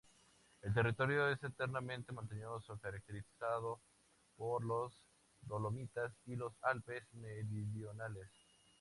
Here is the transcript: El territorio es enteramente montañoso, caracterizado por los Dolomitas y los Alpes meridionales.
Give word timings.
El 0.63 0.73
territorio 0.73 1.29
es 1.29 1.43
enteramente 1.43 2.11
montañoso, 2.11 2.75
caracterizado 2.79 3.79
por 4.35 4.63
los 4.65 4.91
Dolomitas 5.43 6.11
y 6.25 6.35
los 6.37 6.55
Alpes 6.63 7.03
meridionales. 7.13 8.27